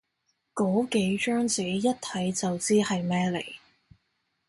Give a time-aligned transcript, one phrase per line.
[0.55, 3.45] 個幾張紙，一睇就知係咩嚟